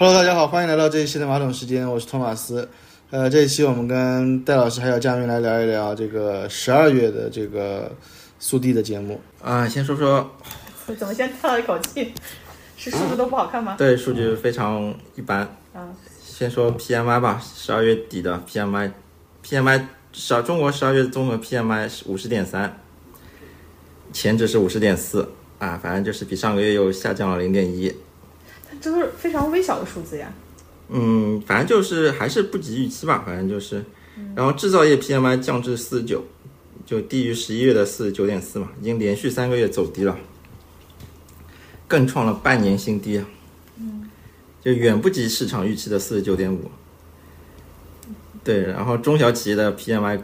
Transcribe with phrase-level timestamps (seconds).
[0.00, 2.68] Hello，大家好，欢迎来到这一期的马桶时间，我是托马斯。
[3.10, 7.90] 呃，这一期我们跟戴老师还有嘉宾来聊一聊这个十二月的这个
[8.38, 9.20] 速递的节目。
[9.42, 10.30] 啊，先说说
[10.96, 12.14] 怎么先叹了一口气？
[12.76, 13.74] 是数据都不好看吗？
[13.76, 15.40] 对数据非常一般。
[15.74, 15.88] 啊，
[16.24, 22.78] 先说 PMI 吧，十二月底的 PMI，PMI 十二中国十二月综合 PMI 是五十点三，
[24.12, 25.28] 前值是五十点四
[25.58, 27.92] 啊，反正就是比上个月又下降了零点一。
[28.78, 30.32] 它这都是非常微小的数字呀。
[30.90, 33.84] 嗯，反正就是还是不及预期吧，反正就是，
[34.34, 36.24] 然后制造业 PMI 降至四十九，
[36.86, 40.16] 就低于十一月的四十九点四嘛，已经连续三个月走低了，
[41.86, 43.26] 更创了半年新低啊，
[43.78, 44.08] 嗯，
[44.62, 46.70] 就远不及市场预期的四十九点五。
[48.42, 50.18] 对，然后中小企业的 PMI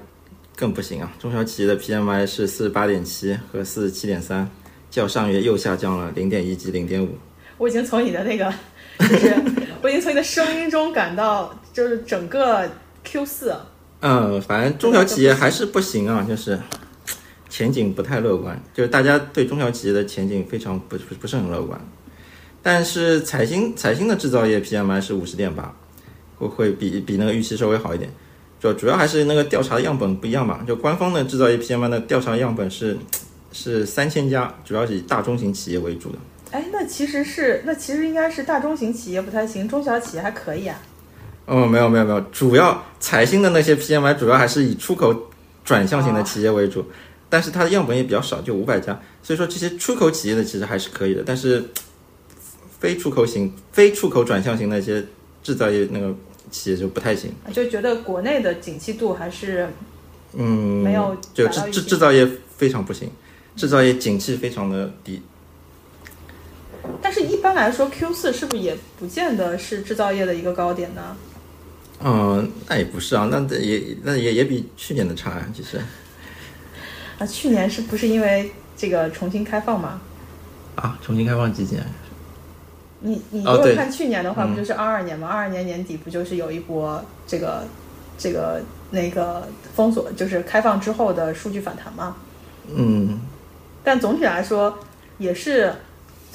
[0.57, 4.51] 更不行啊，中小企业的 PMI 是四十八点七和四十七点三，
[4.91, 7.19] 较上月又下降了零点一及零点五。
[7.59, 8.53] 我已经从你的那个，
[8.99, 9.35] 就是
[9.83, 12.69] 我已经从你的声音中感到，就是整个
[13.05, 13.55] Q 四，
[14.01, 16.59] 嗯，反正中小企业还是不行啊，就是
[17.49, 21.81] 前景不太乐观，就是大家对中小企业的前景非常不不不是很乐观。
[22.63, 25.75] 但是彩星彩星的制造业 PMI 是五十点八，
[26.39, 28.11] 会会比比那个预期稍微好一点。
[28.59, 32.97] 主主要还是那个调查的样本不一样嘛，就官方的制造业 PMI 的调查样本是
[33.53, 36.19] 是三千家，主要是以大中型企业为主的。
[36.55, 40.81] 哎，那其实是那其实应该是大中型企业不太行，中小企业还可以啊。
[41.47, 45.33] 哦，没有没有没有，主要彩星的那些 PMI 主要还是以出口
[45.65, 46.87] 转向型的企业为主，
[47.29, 51.65] 但是它的样本也比较少，就五百家，所以说这些出口企业的其实还是可以的，但是
[52.79, 55.05] 非出口型、非出口转向型那些
[55.43, 56.15] 制造业那个
[56.53, 57.33] 企业就不太行。
[57.53, 59.69] 就觉得国内的景气度还是
[60.35, 62.25] 嗯，没有就制制制造业
[62.57, 63.11] 非常不行，
[63.57, 65.21] 制造业景气非常的低。
[67.03, 71.17] 但是一般来说，Q 四是不是也不见得是制造业的一个高点呢？
[72.03, 75.79] 嗯，那也不是啊，那也那也也比去年的差啊，其实
[77.19, 80.01] 啊，去年是不是因为这个重新开放嘛？
[80.75, 81.85] 啊，重新开放几年？
[83.01, 85.29] 你你如果看去年的话，嗯不就是二二年吗？
[85.29, 87.65] 二二年年底不就是有一波这个
[88.19, 92.17] 这个那个封锁，就是开放之后的数据反弹吗？
[92.75, 93.21] 嗯，
[93.85, 94.79] 但总体来说，
[95.19, 95.73] 也是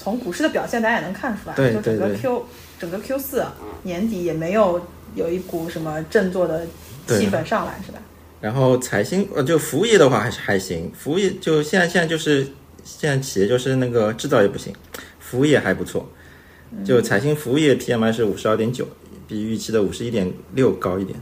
[0.02, 2.46] 从股市的表现，大家也能看出来，就整个 Q
[2.80, 3.46] 整个 Q 四
[3.84, 4.82] 年底也没有
[5.14, 6.66] 有一股什么振作的
[7.06, 8.00] 气氛上来，是吧？
[8.40, 12.48] 然后财新呃，就服务业的话还是还行，服务业就现在现在就是
[12.86, 14.74] 现在企业就是那个制造业不行，
[15.20, 16.10] 服务业还不错。
[16.86, 18.88] 就财新服务业 PMI 是五十二点九，
[19.28, 21.20] 比预期的五十一点六高一点。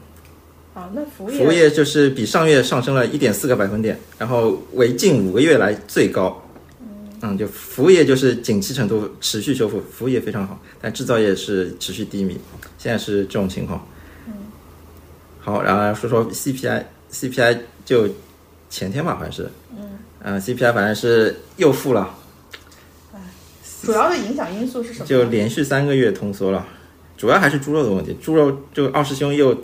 [0.76, 6.44] 啊，那服务业服务业就是比上月上升了一点四个百分点，然后为近五个月来最高。
[7.22, 12.38] 嗯，就服务业就是景气程度持续修复，服务业非常好，但制造业是持续低迷，
[12.78, 13.86] 现在是这种情况。
[15.40, 18.08] 好，然后说说 CPI，CPI 就
[18.70, 19.50] 前天吧，好像是，
[20.22, 22.14] 嗯，CPI 反正是又负了，
[23.82, 25.06] 主要的影响因素是什么？
[25.06, 26.68] 就连续三个月通缩了，
[27.16, 29.60] 主要还是猪肉的问题，猪肉就二师兄又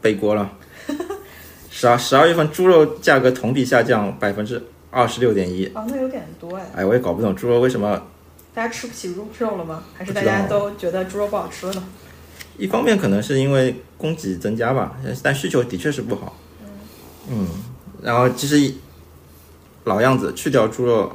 [0.00, 0.50] 背锅了。
[1.70, 4.60] 十二十二月份猪肉价格同比下降百分之
[4.90, 6.66] 二十六点一，啊，那有点多哎。
[6.76, 8.02] 哎，我也搞不懂猪肉为什么，
[8.54, 9.84] 大家吃不起猪肉了吗？
[9.94, 11.84] 还是大家都觉得猪肉不好吃了呢？
[12.56, 16.36] 一方面可能是因为供给增加吧，但需求的确是不好。
[17.30, 17.46] 嗯，
[18.02, 18.74] 然后其实
[19.84, 21.12] 老样子，去掉猪肉，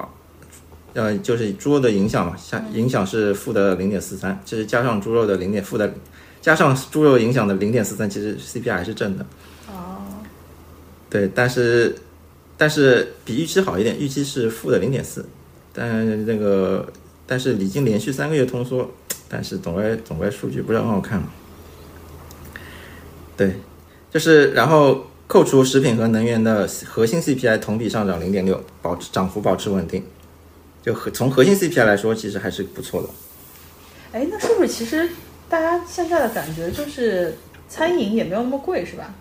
[0.94, 5.92] 呃，就是猪肉的影响嘛，像影响是负的零点四三，其实加上猪肉的零点负的，
[6.40, 9.26] 加上猪肉影响的零点四三，其实 CPI 还是正的。
[9.70, 10.06] 哦，
[11.10, 11.96] 对，但是
[12.58, 15.26] 但是比预期好一点，预期是负的零点四，
[15.74, 16.92] 但那个
[17.26, 18.90] 但是已经连续三个月通缩，
[19.28, 21.28] 但是总归总归数据不是很好看嘛。
[23.36, 23.56] 对，
[24.12, 30.04] 就是然后扣除食品和能源的核心 CPI 同比上涨零点六，保持涨幅保持稳定。
[30.84, 33.10] 就核从核心 CPI 来说，其实还是不错的。
[34.12, 35.10] 哎，那是不是其实
[35.50, 37.34] 大家现在的感觉就是
[37.68, 39.16] 餐饮也没有那么贵，是吧？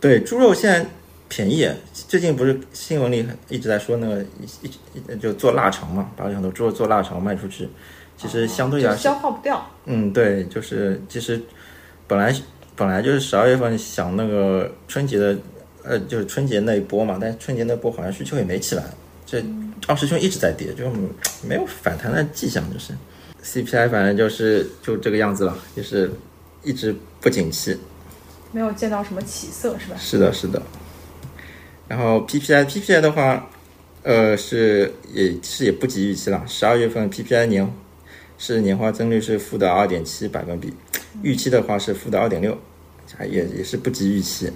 [0.00, 0.88] 对，猪肉现在
[1.30, 1.66] 便宜，
[2.08, 4.20] 最近不是新闻里一直在说那个
[4.62, 7.68] 一一就做腊肠嘛，把很多猪肉做腊肠卖出去，
[8.18, 9.64] 其实相对来消耗不掉。
[9.84, 11.40] 嗯，对，就是其实
[12.08, 12.34] 本来
[12.74, 15.38] 本来就是十二月份想那个春节的，
[15.84, 18.82] 呃，就是春节那一波嘛，但是春节那波好像需求也没起来，
[19.24, 19.40] 这
[19.86, 20.90] 二师兄一直在跌，就
[21.46, 22.92] 没有反弹的迹象，就是
[23.44, 26.10] CPI 反正就是就这个样子了，就是
[26.64, 27.78] 一直不景气。
[28.50, 29.96] 没有见到什么起色，是吧？
[29.96, 30.60] 是的，是的。
[31.90, 33.50] 然后 PPI PPI 的话，
[34.04, 36.40] 呃，是也是也不及预期了。
[36.46, 37.68] 十二月份 PPI 年
[38.38, 40.72] 是年化增率是负的二点七百分比，
[41.24, 42.56] 预期的话是负的二点六，
[43.28, 44.48] 也也是不及预期。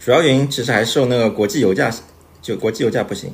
[0.00, 1.94] 主要原因其实还受那个国际油价，
[2.42, 3.32] 就国际油价不行。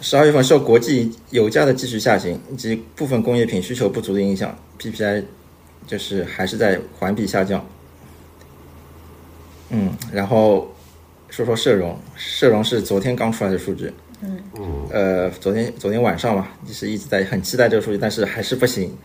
[0.00, 5.22] 十二月份受国际油价的继续下行以及部分工业品需求不足的影响，PPI
[5.86, 7.64] 就是还是在环比下降。
[9.70, 10.74] 嗯，然后
[11.28, 13.92] 说说社融，社融是昨天刚出来的数据。
[14.22, 14.40] 嗯
[14.90, 18.96] 呃，昨天昨天晚上嘛，就是一直在很期待这个数据，但是还是不行。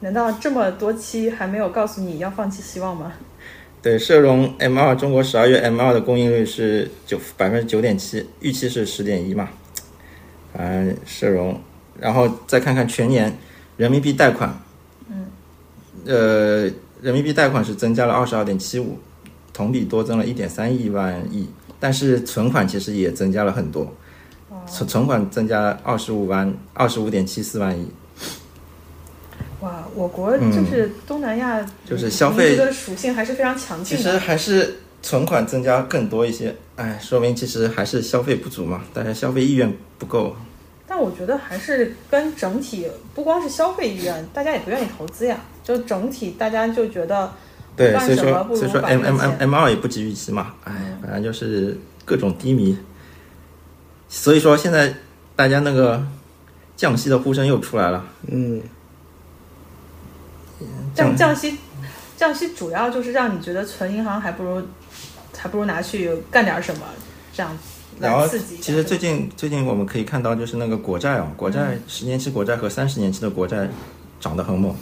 [0.00, 3.12] 难道这么多期还没有告诉你要放弃希望吗？
[3.82, 9.48] 对，社融 M 二中国十二月 M 二的供应率是九百分之九点七，预期是十点一嘛。
[10.52, 11.60] 嗯，社融，
[11.98, 13.36] 然后再看看全年
[13.76, 14.58] 人民币贷款，
[15.08, 15.26] 嗯，
[16.04, 16.62] 呃，
[17.02, 18.98] 人民币贷款是增加了二十二点七五，
[19.56, 21.48] 同比多增了一点三亿万亿，
[21.80, 23.90] 但是存款其实也增加了很多，
[24.66, 27.88] 存存款增加二十五万二十五点七四万亿。
[29.62, 34.02] 哇，我国就是东南亚，就是消费的属性还是非常强劲的。
[34.02, 40.36] 其实还是存款增加更多一些，哎，说明其实还是消费不足嘛，大家消费意愿不够。
[40.86, 45.40] 但我觉得还是跟整体不光是消费意愿，大家也不愿意投资呀。
[45.64, 47.32] 就整体大家就觉得，
[47.76, 50.54] 对，所以说所以说 M M M M 二也不及预期嘛。
[50.64, 52.76] 哎，反正就是各种低迷。
[54.08, 54.94] 所以说现在
[55.34, 56.02] 大家那个
[56.76, 58.04] 降息的呼声又出来了。
[58.28, 58.62] 嗯。
[60.94, 61.58] 降降息，
[62.16, 64.62] 降息主要就是让你觉得存银行还不如
[65.36, 66.80] 还不如拿去干点什么
[67.34, 67.54] 这样。
[68.00, 73.68] 然后，其实最近最近我们可以看到，就是那个国债啊，国债十年期国债和三十年期的国债
[74.18, 74.74] 涨得很猛。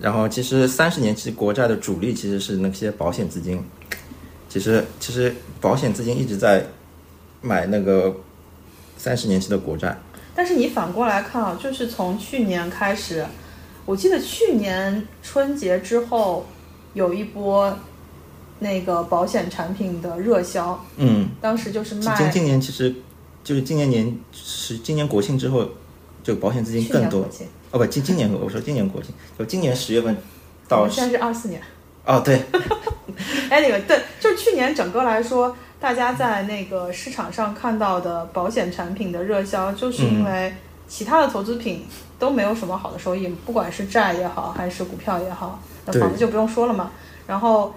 [0.00, 3.62] 然后，其实三十年期国债的主力其实是那些保险资金。
[4.48, 6.66] 其实，其实保险资金一直在
[7.40, 8.14] 买那个
[8.96, 9.98] 三十年期的国债。
[10.34, 13.24] 但是你反过来看啊，就是从去年开始，
[13.84, 16.46] 我记得去年春节之后
[16.94, 17.76] 有一波。
[18.58, 22.16] 那个保险产品的热销，嗯，当时就是卖。
[22.16, 22.94] 今今年其实
[23.44, 25.68] 就是今年年是今年国庆之后，
[26.24, 27.28] 就保险资金更多。
[27.70, 30.16] 哦不，今今年我说今年国庆，就今年十月份
[30.68, 30.88] 到。
[30.88, 31.60] 现在是二四年。
[32.04, 32.42] 哦对。
[33.50, 40.54] 哎那个对，就去年整个来说，大家在那个市场上看到的保险产品的热销，就是因为
[40.88, 41.86] 其他的投资品
[42.18, 46.90] 都没有什么好的收益，不管是债也好，还是股票也好，那房子就不用说了嘛。
[47.26, 47.74] 然后。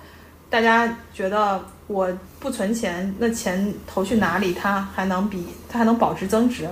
[0.52, 4.52] 大家觉得我不存钱，那钱投去哪里？
[4.52, 6.68] 它还能比它还能保值增值，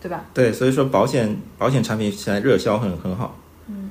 [0.00, 0.24] 对吧？
[0.32, 3.36] 对，所以说保险保险产品现在热销很很好。
[3.66, 3.90] 嗯，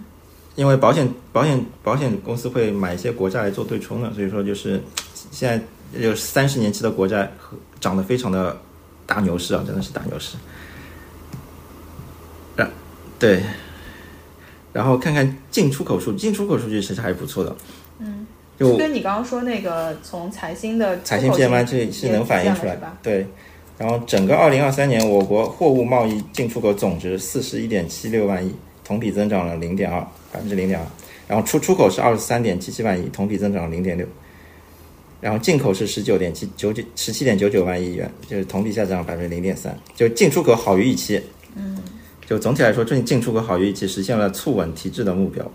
[0.55, 4.81] 因为保险保险保险公司会买一些国债来做对冲的，所以说就是
[5.31, 7.31] 现在有三十年期的国债
[7.79, 8.57] 涨得非常的
[9.05, 10.37] 大牛市啊，真的是大牛市。
[12.55, 12.69] 然
[13.19, 13.43] 对，
[14.73, 17.55] 然后看看进出口数，进出口数据其实还是不错的。
[17.99, 18.25] 嗯
[18.59, 22.97] 就跟你刚刚说那个从财新的财新 PMI 这是能反映出来吧？
[23.03, 23.27] 对，
[23.77, 28.51] 然后整个二零二三年我国货物贸易进出口总值四十一点七六万亿，
[28.83, 29.99] 同比增长了零点二
[30.31, 30.85] 百分之零点二，
[31.27, 34.07] 然后出出口是二十三点七七万亿，同比增长零点六，
[35.21, 41.21] 然后进口是十九点七九九十七点九九万亿元，就是同比下降百分之零点三，就进出口好于预期。
[41.55, 41.77] 嗯，
[42.25, 45.45] 就总体来说，这进出口好于预期，实现了促稳提质的目标。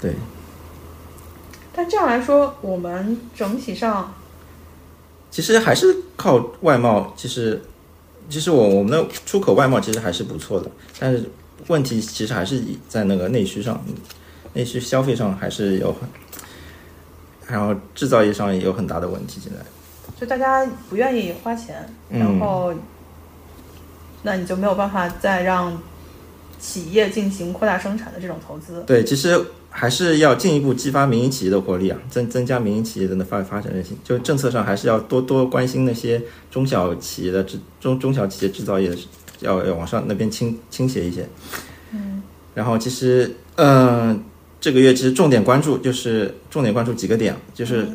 [0.00, 0.12] 对。
[1.74, 4.14] 但这样来说，我们整体上
[5.32, 7.12] 其实还是靠外贸。
[7.16, 7.60] 其实，
[8.28, 10.70] 其实我我们的出口外贸其实还是不错的。
[11.00, 11.24] 但是
[11.66, 13.82] 问题其实还是在那个内需上，
[14.52, 16.08] 内需消费上还是有很，
[17.48, 19.40] 然后制造业上也有很大的问题。
[19.42, 19.58] 现在
[20.20, 22.72] 就大家不愿意花钱，然后
[24.22, 25.76] 那你就没有办法再让
[26.60, 28.84] 企业进行扩大生产的这种投资。
[28.86, 29.44] 对，其实。
[29.74, 33.96] 还是要进一步激发民营企业的活力啊，增增加民营企业的发发展韧性。
[34.04, 38.94] 就政策上还是要多多关心那些中小企业的制中中小企业制造业，
[39.40, 41.26] 要要往上那边倾倾斜一些。
[41.92, 42.22] 嗯。
[42.54, 44.22] 然后其实，嗯，
[44.60, 47.88] 这个月其实重点关注就是重点关注几个点，就是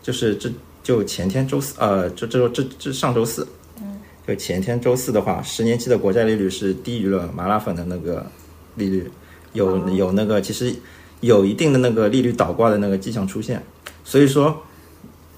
[0.00, 0.48] 就是这
[0.84, 3.44] 就前天周四，呃，这这这这上周四，
[3.80, 8.24] 嗯，就前天周四的话，十年期的国债利率是低于了麻辣粉的那个
[8.76, 9.10] 利率。
[9.52, 10.74] 有有那个，其实
[11.20, 13.62] 有一定的那个利率倒挂的那个迹象出现，
[14.04, 14.62] 所以说，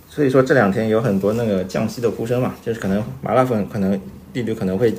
[0.08, 4.00] 所以说这两天有很多那个降息的呼声嘛，就是可能麻辣粉可能
[4.32, 4.94] 利率可能会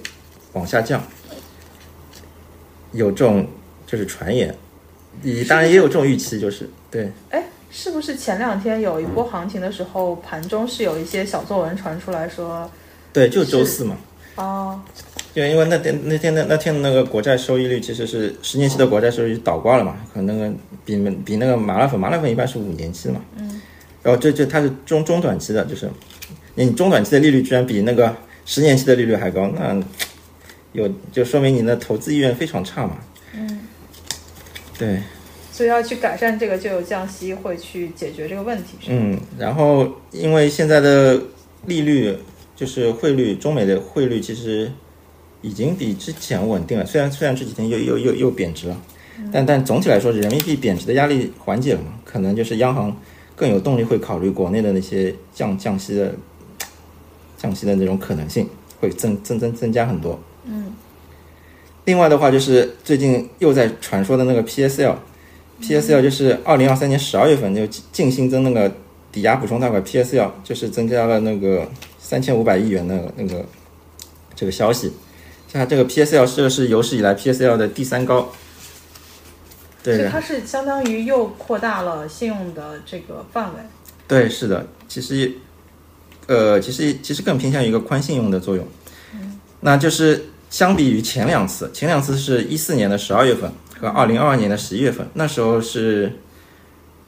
[0.53, 1.01] 往下降，
[2.91, 3.47] 有这种
[3.87, 4.55] 就是传言，
[5.21, 7.11] 你当然也有这种预期，就是对。
[7.29, 12.69] 哎，是不是前两天有一波行情的时候，盘中是有一些小作文传出来说？
[13.11, 13.97] 对，就周四嘛。
[14.35, 14.81] 哦。
[15.35, 23.61] 就因为那天那天的那天的那个国债收益率其实是十年期的国债收益率倒挂了嘛，可能那个比比那个麻辣粉麻辣粉一般是五年期的嘛，嗯，
[24.01, 25.89] 然后这这它是中中短期的，就是
[26.55, 28.15] 你中短期的利率居然比那个
[28.45, 29.77] 十年期的利率还高，那
[30.71, 32.97] 有就说明你的投资意愿非常差嘛，
[33.33, 33.59] 嗯，
[34.79, 35.01] 对。
[35.51, 38.77] 所以要去改善这个，就有降息会去解决这个问题。
[38.87, 41.17] 嗯，然后因为现在的
[41.65, 42.17] 利率
[42.57, 44.69] 就是汇率，中美的汇率其实
[45.45, 46.83] 已经比之前稳定了。
[46.83, 48.81] 虽然虽然这几天又又又又贬值了，
[49.31, 51.93] 但但总体来说，人民币贬值的压力缓解了嘛？
[52.03, 52.97] 可能就是央行
[53.35, 56.15] 更有动力会考虑国内的那些降降息的
[57.37, 58.49] 降息的那种可能性
[58.79, 60.19] 会增增增增加很多。
[60.45, 60.73] 嗯。
[61.85, 64.95] 另外的话，就是最近又在传说的那个 PSL。
[65.61, 68.69] PSL 就是二零二三年十二月份就净新增那个
[69.11, 73.45] 抵押补充贷款，PSL 就是增加了那个三千五百亿元的那个
[74.35, 74.91] 这个消息。
[75.51, 78.31] 像这个 PSL 这个是有史以来 PSL 的第三高。
[79.83, 83.59] 对，它是相当于又扩大了信用的这个范围。
[84.07, 85.31] 对，是的，其实
[86.27, 88.67] 呃，其实其实更偏向于一个宽信用的作用。
[89.13, 93.51] 嗯，那就是相比于前两次，前两次是一四年的十二月份。
[93.77, 96.09] 和二零二二年的十一月份，那时候是，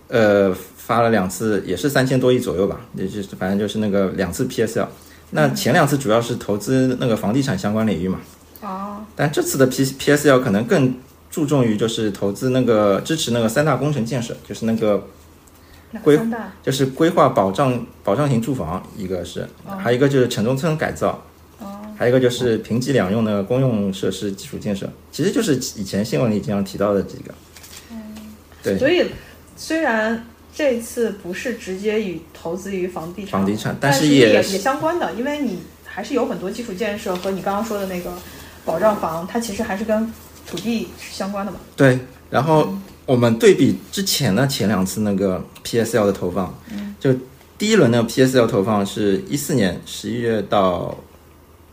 [0.10, 4.86] 呃，发了两次，也是三千多亿左右吧，也就是反正就是那个两次 PSL。
[5.32, 8.20] 那前两次主要是投资那个房地产相关领域嘛。
[8.62, 8.98] 哦。
[9.16, 10.96] 但这次的 P PSL 可能更
[11.30, 15.08] 注重于就是投资那个支持那个三大工程建设，就是那个
[16.04, 16.20] 规
[16.64, 21.24] 就是规划保障保障型住房，一个是，还有一个就是城中村改造。
[22.00, 27.34] 还有一个就是平级两用的公用设施基础建设，其实就是以前新闻里经常提到的几个。
[27.90, 28.14] 嗯，
[28.62, 28.78] 对。
[28.78, 29.08] 所以
[29.56, 30.24] 虽然
[30.58, 38.12] 这次不是直接与投资于房地产，房地产，但是也也相关的，因为你还是有很多基础建设和你刚刚说的那个
[38.66, 40.12] 保障房，它其实还是跟
[40.48, 41.60] 土地是相关的嘛。
[41.76, 42.00] 对。
[42.32, 47.14] 然后我们对比之前的前两次那个 PSL 的投放，嗯，就
[47.56, 50.98] 第一轮的 PSL 投放是一四年十一月到。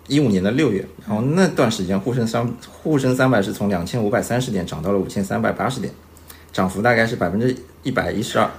[0.07, 5.91] 一五年的六月，然后那段时间沪深三沪深三百是从两千五百三十点涨到了五千三百八十点，
[6.53, 8.51] 涨幅大概是百分之一百一十二。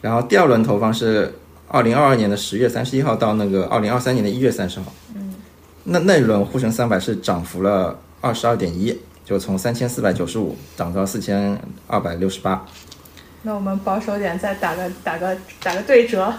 [0.00, 1.34] 然后第二轮投放是
[1.68, 5.34] 二零二二年的十月三十一号到那个二零二三年的一月三十号，嗯，
[5.84, 12.64] 那那一轮沪深三百是涨幅了二十二点一，就从三千四百九十五涨到四千二百六十八。
[13.42, 16.32] 那我们保守点，再打个打个打个对折，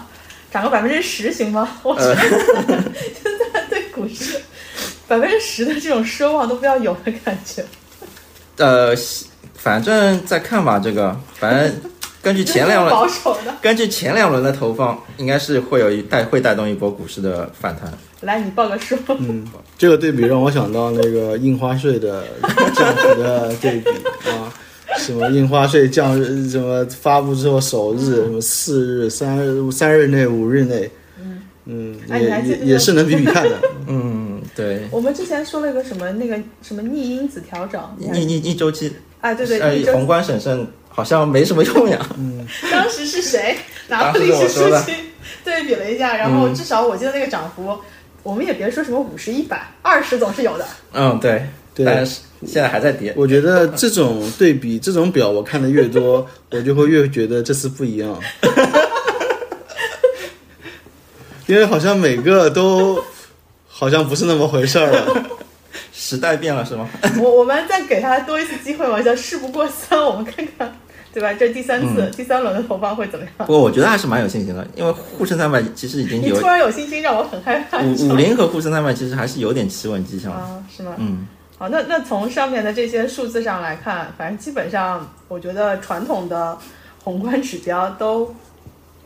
[0.50, 1.68] 涨个百分之十行吗？
[1.82, 3.80] 我觉得现在对。
[3.90, 4.40] 股市
[5.08, 7.62] 百分之十的这种奢望都不要有的感觉。
[8.56, 8.94] 呃，
[9.54, 11.74] 反正再看吧，这个反正
[12.22, 17.92] 根据前两轮 保守的，根据前两轮的投放，应该是会有一带会带动一波股市的反弹。
[18.20, 18.96] 来，你报个数。
[19.18, 19.46] 嗯，
[19.78, 22.24] 这个对比让我想到那个印花税的
[22.74, 23.90] 降幅的对比
[24.30, 24.52] 啊，
[24.98, 30.90] 什么印花税降日什么发布之后首日什么四日、三日、三日内、五日内。
[31.66, 33.60] 嗯，也也也是能比比看的。
[33.86, 34.88] 嗯，对。
[34.90, 38.92] 我们之前说了一个什么那个什么逆因子调整，逆逆逆周期。
[39.20, 40.66] 哎，对对，宏观审慎
[41.00, 41.98] 好像没什么用呀。
[42.18, 42.46] 嗯。
[42.70, 43.56] 当时是谁
[43.88, 44.92] 拿历史数据
[45.42, 47.74] 对比了一下，然后至少我记得那个涨幅，
[48.22, 50.68] 我们也别说什么五十、一百、二十总是有的。
[50.92, 51.46] 嗯，对。
[51.82, 53.14] 但是现在还在跌。
[53.16, 58.20] 我觉得这种对比，这种表我看的越多， 我就会越觉得这次不一样。
[61.46, 63.02] 因为好像每个都
[63.66, 65.26] 好像不是那么回事儿了，
[65.92, 66.86] 时代变了是吗？
[67.18, 70.70] 我我们再给他多一次机会嘛，叫事不过三，我们看看，
[71.12, 71.32] 对吧？
[71.34, 73.34] 这第三次、第三轮的投放会怎么样？
[73.38, 77.80] 不过我觉得还是蛮有信心的，因为沪深三百其实已经有突然有信心，让我很害怕。
[77.82, 80.94] 五五零和沪深三百其实还是有点企稳迹象啊，是吗？
[80.98, 81.26] 嗯，
[81.58, 86.56] 好，那那从上面的这些数字上来看，反正基本上我觉得传统的
[87.02, 88.34] 宏观指标都。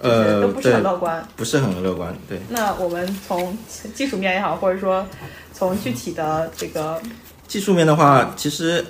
[0.00, 2.38] 呃，都不是很乐观，不是很乐观，对。
[2.50, 3.56] 那我们从
[3.94, 5.06] 技术面也好，或者说
[5.52, 7.00] 从具体的这个
[7.46, 8.84] 技术面的话，其实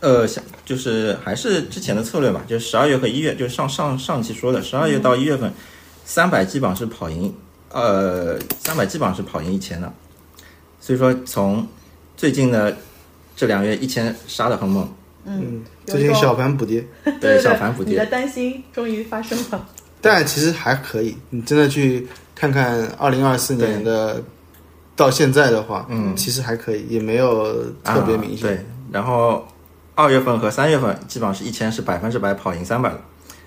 [0.00, 5.52] 呃，想就是还是之前的策略吧，就是十二月和一月，就是上上上期说的，十二月到一月份，
[6.04, 7.32] 三百基本上是跑赢，
[7.70, 9.92] 呃，三百基本上是跑赢一千的，
[10.80, 11.66] 所以说从
[12.16, 12.76] 最近的
[13.36, 14.88] 这两月一千杀的很猛，
[15.24, 16.84] 嗯，最近小盘补跌，
[17.20, 19.68] 对小盘补跌，你的担心终于发生了。
[20.00, 24.22] 但其实还可以，你真的去看看二零二四年的
[24.96, 28.40] 到现在的话，嗯，其实还可以，也没有特别明显。
[28.48, 29.46] 对，然后
[30.00, 33.00] 二月份和三月份基本上是一千是百分之百跑赢三百的，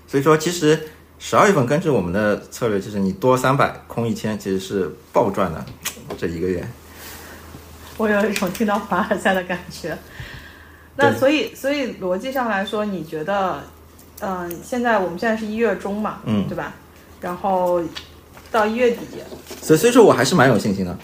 [0.06, 5.64] 所以说其实十二月份根据我们的策略，就是你多三百空一千，其实是暴赚的
[6.16, 6.64] 这一个月。
[7.96, 9.98] 我有一种听到凡尔赛的感觉。
[10.96, 13.60] 那所以，所以逻辑上来说，你觉得，
[14.20, 16.72] 嗯、现在我们现在是一月中嘛，嗯对吧？
[17.20, 17.82] 然后
[18.52, 19.04] 到一月底，
[19.60, 20.96] 所以所以说我还是蛮有信心的。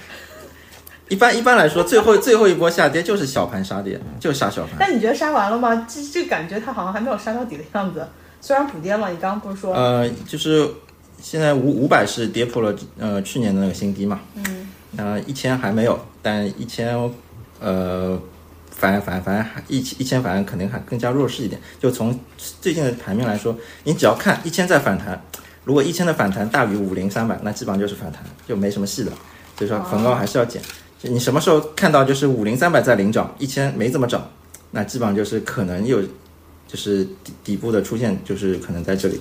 [1.10, 4.76] 一般一般来说，最后最后一波下跌就是小盘杀跌，就杀小盘。
[4.78, 5.86] 但你觉得杀完了吗？
[5.88, 8.06] 这这感觉它好像还没有杀到底的样子。
[8.40, 10.66] 虽然补跌了，你刚刚不是说，呃，就是
[11.20, 16.96] 现在五五百是跌破了呃去年的那个新低嘛，嗯，呃一千还没有，但一千
[17.60, 18.16] 呃
[18.70, 21.60] 反反反正还一一千反正肯定还更加弱势一点。
[21.80, 22.16] 就从
[22.60, 25.20] 最近的盘面来说，你只要看一千在反弹，
[25.64, 29.12] 如果一千的反弹大于五零三百，那基本上就是反弹，就没什么戏了。
[29.58, 30.62] 所以说逢高还是要减。
[30.62, 30.68] 就
[31.02, 34.30] 你什么时候看到就是五零三百在领涨，一千没怎么涨，
[34.72, 36.02] 那基本上就是可能有
[36.68, 39.20] 就是底底部的出现，就是可能在这里。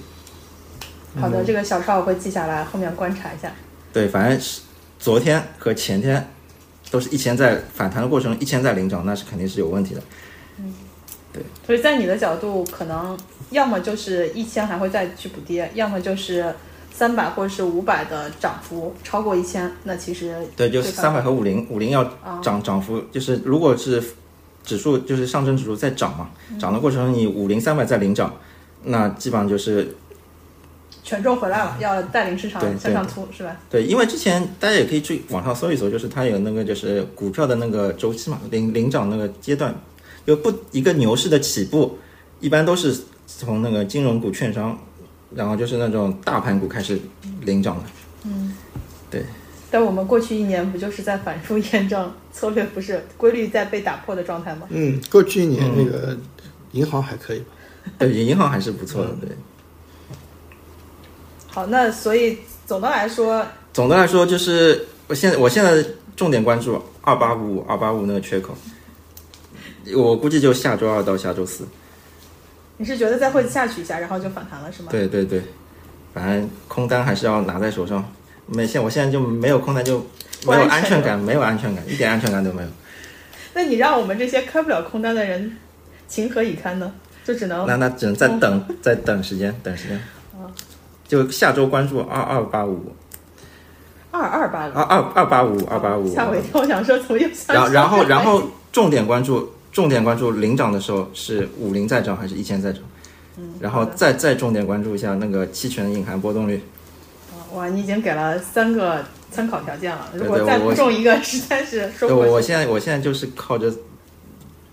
[1.19, 3.51] 好的，这个小抄我会记下来，后面观察一下。
[3.91, 4.61] 对，反正是
[4.99, 6.29] 昨天和前天
[6.91, 10.01] 都是一千在反弹的过程中，一千在领涨，那是肯定是有问题的。
[10.57, 10.73] 嗯，
[11.33, 13.17] 对所以在你的角度，可能
[13.49, 16.53] 要么就是一千还会再去补跌，要么就是
[16.99, 22.41] 三百或者是五百的涨幅超过一千，那其实对，就是三百和五零，五零要啊。
[22.43, 24.03] 涨涨幅，就是如果是
[24.65, 26.29] 指数就是上证指数在涨嘛，
[26.59, 28.35] 涨的过程中你五零三百在领涨，
[28.83, 29.95] 那基本上就是
[31.01, 33.55] 权重回来了，要带领市场向上突，是吧？
[33.69, 39.73] 对，因为之前大家也可以去网上搜一搜，就是它有那个就是股票的那个周期嘛，领领涨那个阶段，
[40.27, 41.97] 就不一个牛市的起步，
[42.41, 42.93] 一般都是
[43.25, 44.77] 从那个金融股、券商，
[45.35, 46.99] 然后就是那种大盘股开始
[47.41, 47.83] 领涨了。
[48.25, 48.55] 嗯，
[49.09, 49.23] 对。
[49.71, 54.65] 但我们过去一年不就是在反复验证策略不是规律在被打破的状态吗？
[54.69, 56.17] 嗯，过去一年那个
[56.71, 57.45] 银行还可以吧？
[57.99, 59.11] 对，银行还是不错的。
[59.21, 59.29] 对，
[61.45, 68.55] 好，那所以总的来说，总的来说就是我现在我现在重点关注二八五五二八五那个缺口，
[69.95, 71.63] 我估计就下周二到下周四。
[72.81, 74.87] 你是觉得再会下去一下，然后就反弹了，是吗？
[74.89, 75.43] 对对对，
[76.13, 78.03] 反正空单还是要拿在手上。
[78.45, 79.99] 没现我现在就没有空单，就
[80.47, 82.67] 没有安全感，没有安全感，一点安全感都没有。
[83.53, 85.57] 那你让我们这些开不了空单的人
[86.07, 86.91] 情何以堪呢？
[87.25, 90.01] 就只能那那只能再等，再等时间，等时间。
[91.05, 92.93] 就下周关注二二八五
[94.11, 102.83] 二二八二二二八五二八五，吓我一跳，我想说怎么又下然后然后然后重点关注重点关注领涨的时候是五零再涨还是一千再涨，
[103.37, 106.61] 嗯然后再再重点关注一下那个期权隐含波动率。
[107.53, 112.31] 哇，你已经给了三个参考条件了，如果再不中一个， 实在是说，我不过去。
[112.31, 113.71] 我现在我现在就是靠着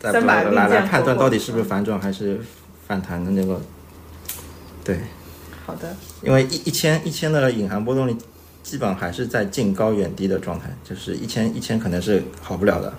[0.01, 2.41] 在三把来来判断到底是不是反转还是
[2.89, 3.61] 反弹的那个，
[4.83, 4.99] 对，
[5.65, 8.17] 好的，因为一一千一千的隐含波动率
[8.65, 12.93] 基本还是在近高远低的状态，就是一千一千可能是好不了的。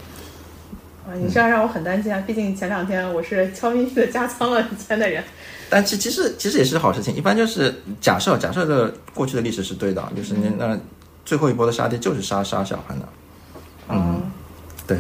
[1.07, 2.21] 啊，你这样让我很担心啊！
[2.27, 5.23] 毕竟前两天我是悄咪咪的加仓了一千的人。
[5.69, 10.77] 但其其实其实也是好事情，一般就是假设假设的过去的历史是对的，就是那那
[11.23, 13.05] 最后一波的杀跌就是杀杀小盘的，
[13.89, 14.21] 嗯，
[14.85, 14.97] 对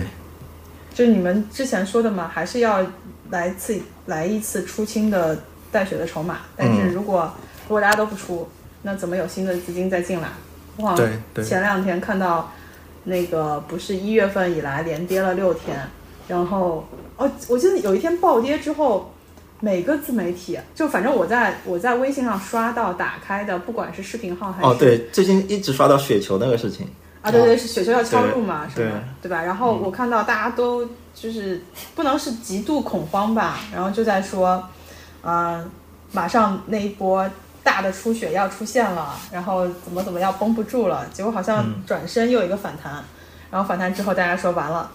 [0.93, 2.85] 就是你们之前说的嘛，还是要
[3.29, 5.37] 来次来一次出清的
[5.71, 6.39] 带血的筹码。
[6.55, 7.31] 但是如果、
[7.65, 8.47] 如果大家都不出，
[8.81, 10.29] 那怎么有新的资金再进来？
[10.77, 12.51] 我好像对对前两天看到
[13.07, 15.79] 那个不是一月份以来连跌了六天，
[16.27, 19.11] 然后哦，我记得有一天暴跌之后。
[19.59, 26.87] 每个自媒体，就反正我在我在微信上刷到打开的，不管是视频号还是哦对，最近一直刷到雪球那个事情，
[27.23, 29.41] 啊，对对，是雪球要敲入嘛，对什么对吧？
[29.41, 31.59] 然后我看到大家都就是
[31.95, 34.63] 不能是极度恐慌吧，然后就在说，
[35.23, 35.67] 嗯、
[36.11, 37.27] 马上那一波
[37.67, 43.03] 大的出血要出现了，然后怎么怎么要绷不住了，结果好像转身又有一个反弹，
[43.51, 44.89] 然后反弹之后大家说完了，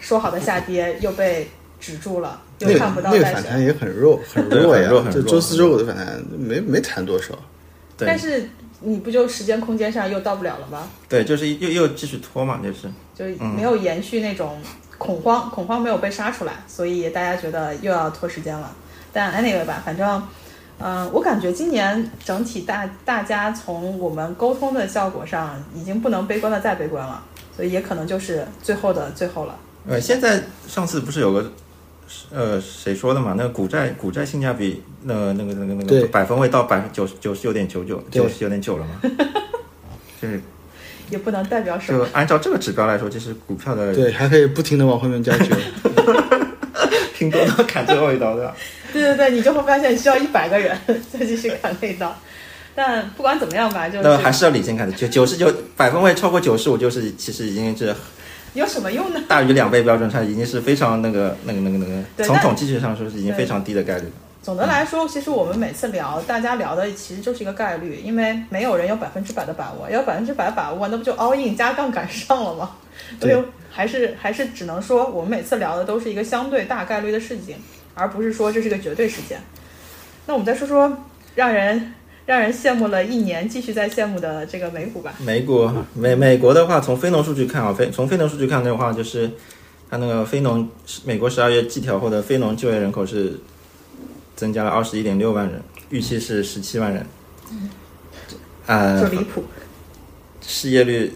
[0.00, 3.24] 说好的下跌又被止住了，又看不到那个。
[3.26, 5.12] 反弹也很弱，很弱呀很弱很。
[5.12, 7.38] 弱就周四周五的反弹没没弹多少。
[7.96, 10.88] 但是你不就时间空间上又到不了了吗？
[11.08, 12.90] 对，就是又又继续拖嘛，就是。
[13.14, 14.58] 就没有延续那种
[14.98, 18.74] 恐慌，恐慌没有被杀出来，所以大家觉得又要拖时间了。
[19.12, 20.22] 但 anyway 吧，反正，
[20.82, 27.22] 嗯、我感觉今年整体大大家从我们沟通的效果上，已经不能悲观的再悲观了，
[27.54, 29.54] 所以也可能就是最后的最后了。
[29.86, 31.52] 呃，现在上次不是有个
[32.32, 33.34] 呃谁说的嘛？
[33.36, 39.00] 那个股债股债性价比，那个那个那个那个百分位到百分九十九十九点九九九十九点九了嘛？
[40.20, 40.40] 就是
[41.10, 45.54] 也不能代表什么就，按照这个指标来说，就是股票的对，还可以不停的往后面加九。
[47.20, 48.56] 拼多多砍最后一刀，对吧？
[48.94, 50.74] 对对对，你就会发现需要一百个人
[51.12, 52.16] 再继续砍那一刀。
[52.74, 57.94] 但不管怎么样吧，就是那还是要理性看的，就九十九百分位超过九十五，就是其实已经是
[58.54, 59.20] 有什么用呢？
[59.28, 64.12] 大于两倍标准差已经是非常那个那个那个那个，对从统计学上说是已经非常低的概率了。
[64.42, 72.70] 总的来说，其实我们每次聊，大家聊的其实就是一个概率，因为没有人有百分之百的把握，要百分之百把握，那不就 all in 加杠杆上了吗？
[73.18, 77.56] 所对以还是还是只能说，我们每次聊的都是一个相对大概率的事情，
[77.94, 79.40] 而不是说这是个绝对事件。
[80.26, 81.94] 那我们再说说让人
[82.26, 85.14] 让人羡慕了一年，继续在羡慕的这个美股吧。
[85.18, 89.30] 美股美美国的话，从非农数据看啊，非从非农数据看的话，就是
[89.88, 90.68] 它那个非农
[91.04, 93.40] 美国十二月季调后的非农就业人口是
[94.36, 97.06] 增加了二十一点六万人，预期是十七万人。
[98.66, 99.42] 呃就，离谱，
[100.40, 101.12] 失业率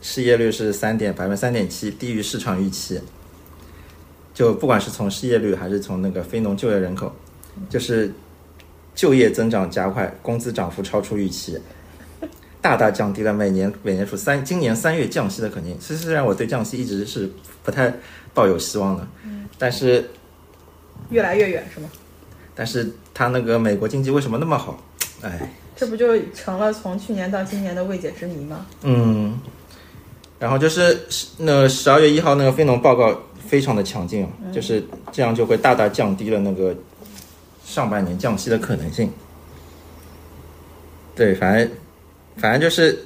[0.00, 3.00] 失业率是三点百分之三点七，低于市场预期。
[4.32, 7.14] 就不管是从失业率还是从那个非农就业人口，
[7.68, 8.10] 就是
[8.94, 11.58] 就业增长加快，工资涨幅超出预期，
[12.62, 15.76] 大大降低了每年美联储三今年三月降息的可能性。
[15.80, 17.30] 虽虽然我对降息一直是
[17.62, 17.92] 不太
[18.32, 19.06] 抱有希望的，
[19.58, 20.08] 但是
[21.10, 21.88] 越来越远是吗？
[22.54, 24.82] 但是它那个美国经济为什么那么好？
[25.22, 28.66] 哎，这不就成了从去年到今年的未解之谜吗？
[28.82, 29.38] 嗯，
[30.40, 30.98] 然后就是
[31.38, 36.74] 那十二月一号那个非农报告非常的强劲，就是这样就会大大降低了那个
[37.64, 39.12] 上半年降息的可能性。
[41.14, 41.70] 对，反正
[42.38, 43.04] 反正就是，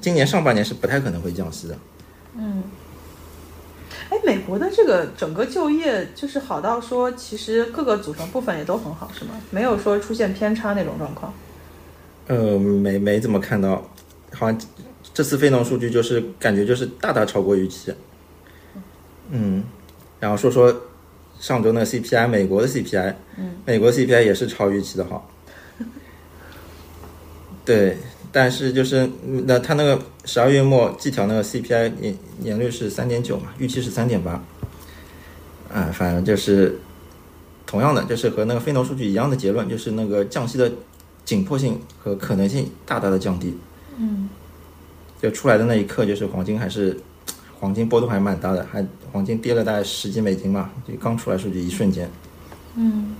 [0.00, 1.78] 今年上半年是不太可能会降息的。
[2.36, 2.62] 嗯
[4.10, 9.30] 哎，美国的这个整个就业就是好到说，其实各个组成部分也都很好，是吗？
[9.50, 11.32] 没有说出现偏差那种状况。
[12.26, 13.82] 呃，没没怎么看到，
[14.32, 14.60] 好像
[15.16, 17.90] 这次非农数据就是感觉就是大大超过预期。
[19.30, 19.64] 嗯，
[20.20, 20.82] 然后说说
[21.40, 25.30] 上周那个 CPI，美国的 CPI，嗯，美国 CPI 也是超预期的好。
[27.64, 27.96] 对，
[28.30, 34.32] 但是就是嗯那它那个十二月末季调那个 CPI 年年率是三点九嘛，预期是三点八。
[35.72, 36.78] 啊，反正就是
[37.66, 40.70] 同样的，就是和那个非农数据一样的结论，就是那个降息的
[41.24, 43.56] 紧迫性和可能性大大的降低。
[43.96, 44.28] 嗯，
[45.20, 46.96] 就出来的那一刻，就是黄金还是
[47.58, 52.10] 黄金波动还蛮大的，还黄金跌了大概十几美金吧，就刚出来数据一瞬间。
[52.76, 53.16] 嗯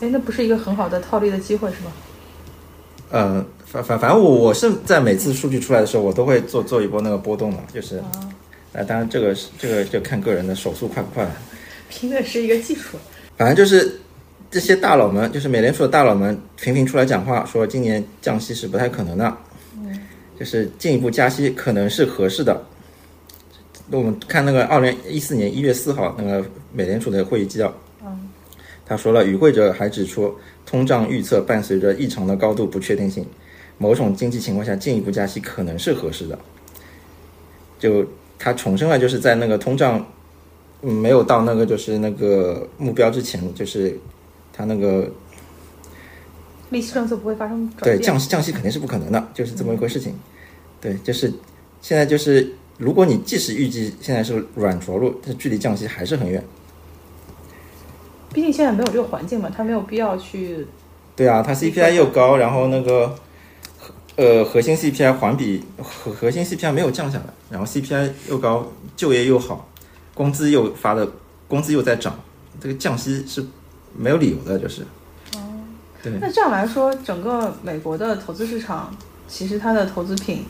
[0.00, 1.92] 哎，那不是一个很好的套利的机会，是吗？
[3.10, 11.32] 呃，反反反正我我是在每次数据出来的时候，我都会做做一波那个波动嘛，就是，啊，当然这个是这个就看个人的手速快不快了。
[11.88, 12.96] 拼的是一个技术。
[13.36, 14.00] 反正就是
[14.50, 19.36] 这些大佬们，就是美联储的大佬们频频出来讲话，说今年降息是不太可能的，
[20.38, 22.62] 就是进一步加息可能是合适的。
[23.90, 27.74] 那我们看那个二零一四年一月四号那个美联储的会议纪要，
[28.86, 30.34] 他说了，与会者还指出，
[30.66, 33.26] 通胀预测伴随着异常的高度不确定性，
[33.78, 36.38] 某种经济情况下进一步加息可能是合适的。
[37.78, 38.06] 就
[38.38, 40.06] 他重申了，就是在那个通胀
[40.82, 43.98] 嗯没有到那个就是那个目标之前，就是
[44.52, 45.10] 他那个
[46.70, 47.68] 利息政策不会发生。
[47.82, 50.14] 对降息降息肯定是不可能的，就是这么一回事情。
[50.80, 51.32] 对，就是
[51.80, 56.42] 现在就是，如果你即使预计现在是软着陆，这距离降息还是很远。
[58.32, 60.66] 毕竟现在没有这个环境嘛，他没有必要去。
[61.16, 63.14] 对啊，它 CPI 又高，然后那个
[64.16, 69.68] 呃核心 CPI 环比核核心 CPI 没有降下来，然后 CPI 又高，就业又好，
[70.14, 71.10] 工资又发的
[71.48, 72.20] 工资又在涨，
[72.60, 73.44] 这个降息是
[73.96, 74.82] 没有理由的，就是。
[76.02, 78.94] 对那这样来说，整个美国的投资市场，
[79.26, 80.44] 其实它的投资品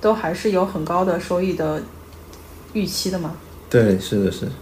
[0.00, 1.82] 都还是有很高的收益的
[2.72, 3.34] 预期的嘛。
[3.68, 4.52] 对，是的，是的。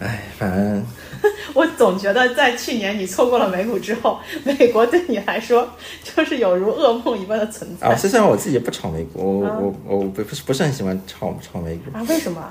[0.00, 0.82] 哎，反正
[1.52, 5.68] 我总觉得在去年你错过了美股之后，美国对你来说
[6.02, 7.86] 就是有如噩梦一般的存在。
[7.86, 12.42] 啊，虽然我自己也不炒美股，我啊我我不不是不是很喜欢炒炒美股，啊，为什么？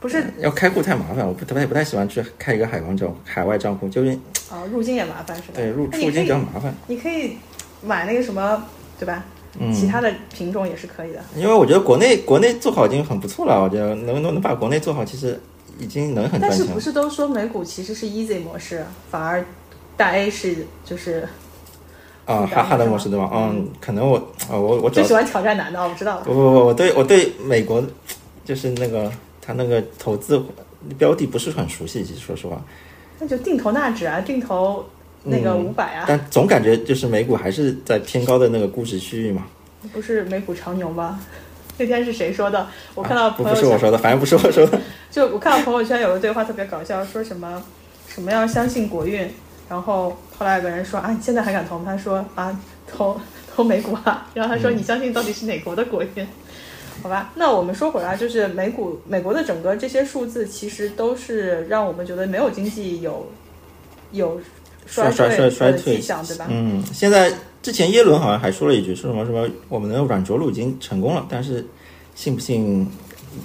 [0.00, 4.10] 不是要开户太麻烦，我不太不太喜欢去开一个海外账海外账户，就是
[4.50, 5.54] 啊，入境也麻烦是吧？
[5.54, 6.72] 对入出金比较麻烦。
[6.86, 7.36] 你可以
[7.82, 8.64] 买那个什么，
[8.98, 9.24] 对吧？
[9.60, 11.20] 嗯其他的品种也是可以的。
[11.34, 15.40] 因为我觉得国内国内做好已经很不错了，我觉得能能能把国内做好，其实
[15.78, 16.58] 已经能很赚钱。
[16.58, 19.44] 但是不是都说美股其实是 easy 模式，反而
[19.96, 21.26] 大 A 是就是
[22.24, 23.28] 啊，哈哈的模式对吧？
[23.32, 24.16] 嗯，可能我
[24.48, 26.22] 啊我我最喜欢挑战难的，我知道了。
[26.24, 27.82] 不不不，我对我对美国
[28.44, 29.10] 就是那个
[29.48, 30.44] 他那个投资
[30.98, 32.62] 标的不是很熟悉，其实说实话，
[33.18, 34.84] 那就定投纳指啊，定投
[35.24, 39.46] 那个嗯五百啊，但总感觉就是美股还是在偏高的那个估值区域嘛。
[39.90, 41.18] 不是美股长牛吗？
[41.78, 42.66] 那天是谁说的？
[42.94, 44.78] 我看到啊不朋友圈，不是我说的，反正不是我说的。
[45.10, 47.62] 就我看到朋友圈有个对话特别搞笑，说什么
[48.06, 49.26] 什么要相信国运，
[49.66, 51.84] 然后后来有个人说啊，你现在还敢投吗？
[51.86, 53.18] 他说啊，投
[53.56, 56.26] 投美股啊，然后他说嗯你相信到底是哪国的国运？
[57.02, 63.26] 好吧，那我们说回来，就是美股美国的整个这些数字，其实都是让我们觉得没有经济有
[64.12, 64.40] 有
[64.86, 66.46] 衰退衰衰退的迹象，对吧？
[66.48, 67.32] 嗯，现在
[67.62, 71.64] 之前耶伦好像还说了一句，说什么什么我们的软着陆已经成功了，但是
[72.14, 72.86] 信不信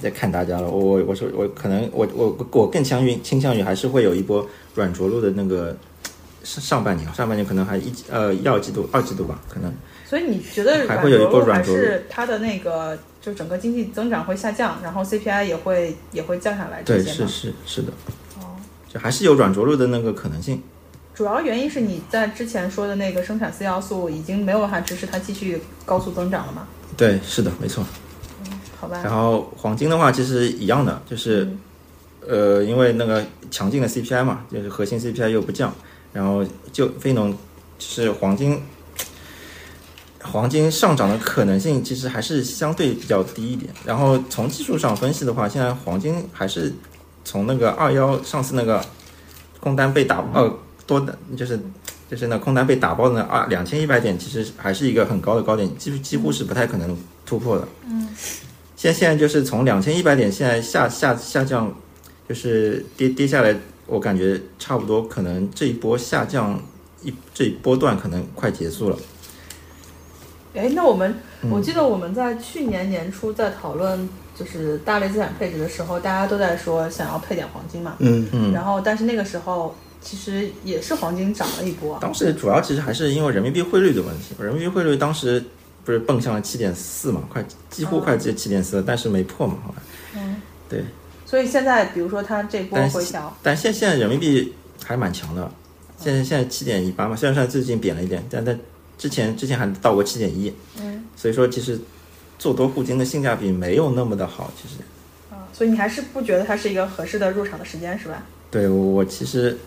[0.02, 0.70] 再看大家了。
[0.70, 5.76] 我我我说我可能我我我更倾于倾向于还是会有一波软着陆的那个
[6.44, 9.72] 上上半年，上半年可能还一呃一二季度二季度吧，可能
[10.14, 17.28] 所以你觉得软还会有一着陆还波软着陆是它的那个就整个经济增长会下降，然后 CPI 也会也会降下来这对是？
[17.28, 17.92] 是是的，
[18.38, 18.54] 哦，
[18.88, 20.62] 就还是有软着陆的那个可能性。
[21.16, 26.68] 主要原因是你在之前说的那个生产四要素已经没有办法支持它继续高速增长了嘛？
[26.96, 27.84] 对，是的，没错。
[28.80, 31.50] 好吧，然后黄金的话，其实一样的，就是、
[32.28, 35.74] 呃，因为那个强劲的 CPI 嘛，就是核心 CPI 又不降，
[36.12, 37.38] 然后就非农就
[37.80, 38.62] 是黄金，
[40.24, 43.72] 黄金上涨的可能性其实还是相对比较低一点。
[43.86, 46.74] 然后从技术上分析的话，现在黄金还是
[47.24, 48.84] 从那个二幺上次那个
[49.60, 50.52] 空单被打呃
[50.88, 51.60] 多的，就是
[52.10, 57.68] 就是那空单被打爆的那二两千一百点，其实还是一个很高的高点，几乎几乎是不太可能突破的。
[57.88, 58.10] 嗯
[58.76, 61.74] 现现在就是从两千一百点，现在下下下降，
[62.28, 63.56] 就是跌跌下来，
[63.86, 66.62] 我感觉差不多，可能这一波下降
[67.02, 68.98] 一这一波段可能快结束了。
[70.54, 71.52] 哎，那我们嗯。
[71.52, 85.44] 我记得我们在去年年初在讨论就是大类资产配置的时候，大家都在说想要配点黄金嘛，嗯嗯，然后但是那个时候其实也是黄金涨了一波，当时主要其实还是因为人民币汇率的问题，人民币汇率当时
[85.86, 89.82] 不是蹦向了七点四嘛，快几乎快接七点四了，但是没破嘛，好吧。
[90.16, 90.36] 嗯，
[90.70, 90.84] 对。
[91.26, 95.50] 所以现在比如说它这波回调，但现现在人民币还蛮强的，
[95.98, 98.58] 现在现在七点一八嘛，虽然说最近贬了一点，但但
[99.04, 101.78] 之前之前还到过七点一，嗯，所以说其实
[102.40, 104.76] 做多沪金的性价比没有那么的好，其实。
[105.30, 108.24] 啊，所以你还是不觉得它是一个合适的入场的时间是吧？
[108.50, 109.58] 对我我其实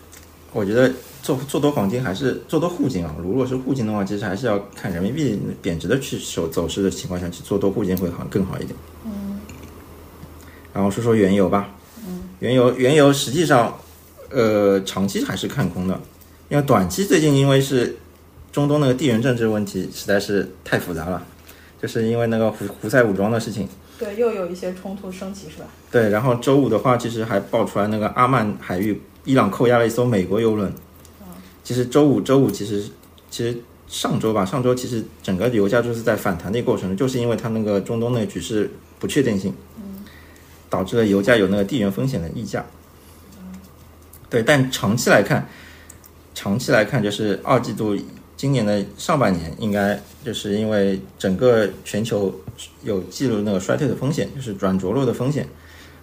[0.53, 8.75] 我觉得做做多黄金还是做多沪金啊，如果是沪金的话，其实还是要看人民币贬值的去走走势的情况下去做多沪金会好更好一点。
[9.05, 9.39] 嗯。
[10.73, 11.69] 然后说说原油吧。
[12.03, 12.23] 嗯。
[12.39, 13.77] 原油原油实际上，
[14.31, 16.01] 呃，长期还是看空的，
[16.49, 17.95] 因为短期最近因为是
[18.57, 21.23] 中东那个地缘政治问题实在是太复杂了，
[21.79, 23.69] 就是因为那个胡胡塞武装的事情。
[23.99, 25.67] 对，又有一些冲突升级是吧？
[25.91, 30.73] 对，然后周五的话，其实还爆出来那个阿曼海域，伊朗扣押了一艘美国游轮。
[31.63, 32.83] 其实周五周五其实
[33.29, 33.55] 其实
[33.87, 39.53] 上周吧，上周其实整个油价就是在反弹的一个过程，就是因为它那个中东那个局势不确定性，
[40.67, 42.65] 导致了油价有那个地缘风险的溢价。
[44.31, 45.47] 对，但长期来看，
[46.33, 47.95] 长期来看就是二季度
[48.37, 52.33] 今年的上半年，应该就是因为整个全球
[52.83, 55.47] 有记录那个衰退的风险，就是软着陆的风险。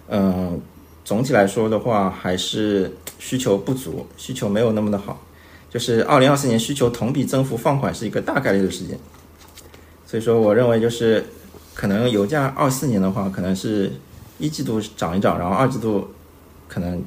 [0.09, 0.61] 嗯、
[1.05, 5.21] 总体来说的话，还是需求不足，需求没有那么的好。
[5.69, 8.99] 就是二零二四年需求同比增幅放缓是一个大概率的事件，
[10.05, 11.25] 所以说我认为就是
[11.73, 13.91] 可能油价二四年的话，可能是
[14.39, 16.09] 一季度涨一涨，然后二季度
[16.67, 17.01] 可能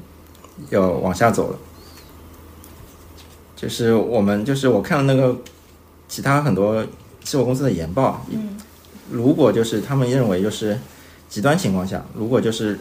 [0.71, 1.59] 要往下走了。
[3.61, 5.37] 就是我们就是我看了那个
[6.07, 6.87] 其他很多
[7.25, 8.57] 期货公司的研报，嗯，
[9.11, 10.79] 如果就是他们认为就是
[11.29, 12.79] 极端情况下，如果就是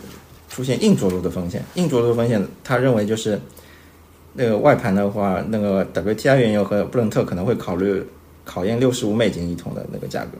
[0.48, 3.42] 出现硬着陆的风险，硬着陆的风险，他认为就是
[4.34, 8.06] 那个外盘的话，那个 WTI 原油和布伦特可能会考虑
[8.46, 10.38] 考验六十五美金一桶的那个价格。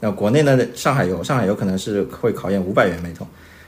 [0.00, 3.26] 那国内呢上海油，上海油可能是会考验五百元每桶，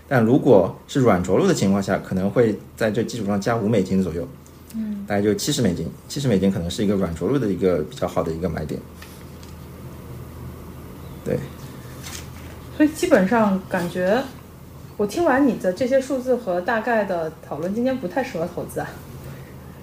[0.09, 4.27] 但如果是软着陆的情况下，可能会在这基础上加五美金左右，
[4.75, 8.81] 嗯，大概就七十美金，七十美金可能是一个软着陆的一个比较好的一个买点。
[11.25, 11.39] 对，
[12.77, 14.23] 所以基本上感觉，
[14.97, 18.89] 我听完你的这些数字和大概的讨论，今天不太适合投资啊。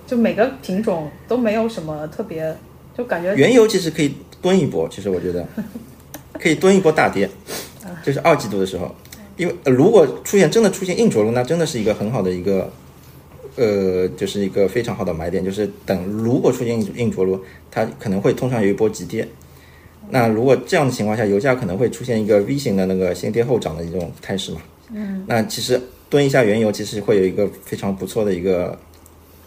[0.07, 2.55] 就每个品种都没有什么特别，
[2.95, 5.43] 就感觉原油其实可以蹲一波，其实我觉得
[6.39, 7.27] 可以蹲一波大跌，
[8.03, 8.93] 就是二季度的时候，
[9.35, 12.71] 因为、呃如果出现真的出现硬着陆，那真的是一个很好的一个，
[13.55, 17.39] 呃，就是一个非常好的买点，就是等如果出现硬硬着陆，
[17.71, 19.27] 它可能会通常有一波急跌。
[20.09, 24.61] 那如果这样的情况下，油价可能会出现一个 V 型的那个先跌后涨的一种态势嘛？
[24.93, 28.77] 嗯，那其实蹲一下原油，其实会有一个非常不错的一个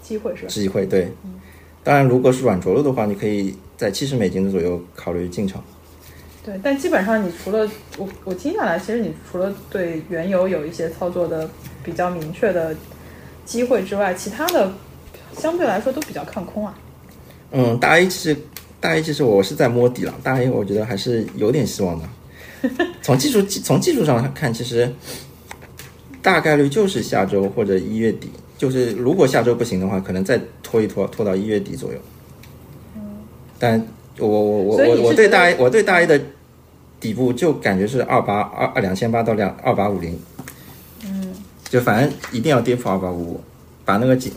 [0.02, 0.48] 机会是吧？
[0.48, 1.08] 机会，对。
[1.84, 5.62] 当然，如果是软着陆的话，你可以在七十美金的左右考虑进场。
[6.44, 11.48] 对，但基本上你除了我我听下来，其实你除了对原油有一些操作的
[11.84, 12.74] 比较明确的
[13.48, 14.70] 机会之外，其他的
[15.34, 16.78] 相对来说都比较看空啊。
[17.50, 18.36] 嗯，大 A 其实
[18.78, 22.06] 大 A 其实我是在摸底了，大 A 我觉得还是有点希望的。
[23.00, 24.92] 从技术从技术上看，其实
[26.20, 28.30] 大概率就是下周或者一月底。
[28.58, 31.98] 就是如果下周不行的话，可能再拖一拖，拖到一月底左右。
[33.58, 33.82] 但
[34.18, 36.20] 我我我我我对大 A 我对大 A 的
[37.00, 40.20] 底部就感觉是二八二二两千八到两二八五零。
[41.68, 43.40] 嗯，就反正一定要跌破二八五五，
[43.84, 44.32] 把那个紧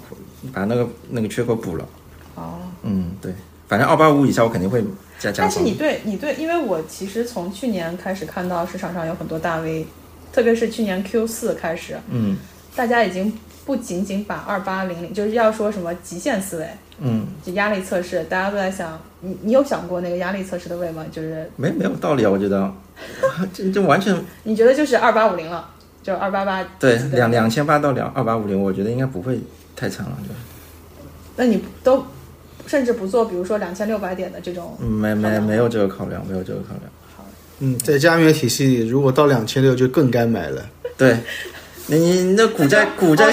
[0.54, 1.88] 把那个那个缺口补了。
[2.36, 2.60] 哦。
[2.84, 3.34] 嗯，对，
[3.68, 4.84] 反正二八五以下我肯定会
[5.20, 5.74] 加加仓但是你。
[5.74, 9.86] 对你对，因为我其实从去年开始看到市场上有很多大 V，
[10.34, 12.38] 特别是去年 Q 四开始，嗯
[12.76, 13.32] 大家已经
[13.66, 16.68] 不仅仅把二八零零，就是要说什么极限思维，
[17.00, 21.06] 嗯，就压力测试，大家都在想，你你有想过那个压力测试的位吗？
[21.12, 22.74] 就是没没有道理啊，我觉得，
[23.54, 25.70] 这这完全你觉得就是二八五零了，
[26.04, 29.40] 就二八八对两两千八到两二八五零，我觉得应该不会
[29.76, 30.34] 太惨了，就
[31.36, 32.06] 那你都
[32.68, 36.82] 甚至不做，比如说两千六百点的这种，嗯没没没有这个考量，没有这个考量。
[37.60, 40.66] 嗯，在加密体系里，如果到两千六就更该买了。
[40.98, 41.18] 对，
[41.88, 43.32] 你你那股债 股债。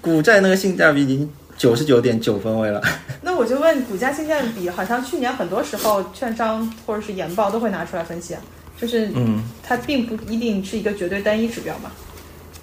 [0.00, 2.78] 股债那个性价比已经九十九点九分位了。
[3.22, 8.40] 那我就问，股价性价比好像去年很多时候券商或者是研报都会拿出来分析啊，
[8.84, 11.90] 就是嗯，它并不一定是一个绝对单一指标嘛。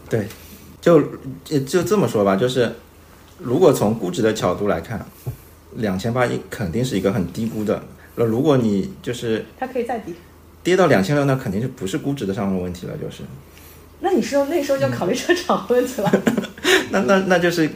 [0.08, 0.28] 对，
[0.80, 1.02] 就
[1.44, 2.72] 就就这么说吧，就是
[3.40, 5.04] 如果从估值的角度来看，
[5.78, 7.82] 两千八肯定是一个很低估的。
[8.16, 10.14] 那如果你就是它可以再低。
[10.62, 13.24] 跌到两千六，那肯定是不是估值的上的问题了，就是。
[14.02, 16.12] 那你是那时候就考虑车厂问题了，
[16.92, 17.68] 那那那就是